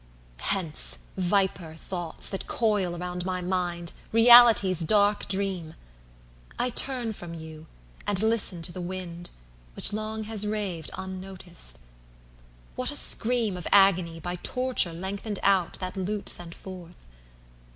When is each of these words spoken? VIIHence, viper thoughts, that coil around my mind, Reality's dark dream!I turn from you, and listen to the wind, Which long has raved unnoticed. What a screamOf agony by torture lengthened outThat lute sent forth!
VIIHence, 0.39 0.97
viper 1.15 1.75
thoughts, 1.75 2.27
that 2.27 2.47
coil 2.47 2.95
around 2.95 3.23
my 3.23 3.39
mind, 3.39 3.91
Reality's 4.11 4.79
dark 4.79 5.27
dream!I 5.27 6.71
turn 6.71 7.13
from 7.13 7.35
you, 7.35 7.67
and 8.07 8.19
listen 8.19 8.63
to 8.63 8.71
the 8.71 8.81
wind, 8.81 9.29
Which 9.75 9.93
long 9.93 10.23
has 10.23 10.47
raved 10.47 10.89
unnoticed. 10.97 11.81
What 12.75 12.89
a 12.89 12.95
screamOf 12.95 13.67
agony 13.71 14.19
by 14.19 14.37
torture 14.37 14.91
lengthened 14.91 15.37
outThat 15.43 15.95
lute 15.95 16.29
sent 16.29 16.55
forth! 16.55 17.05